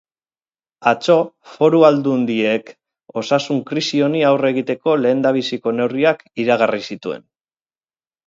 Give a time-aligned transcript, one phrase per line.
[0.91, 1.15] Atzo,
[1.57, 2.71] foru aldundiek
[3.21, 7.23] osasun krisi honi aurre egiteko lehendabiziko neurriak iragarri zituzten.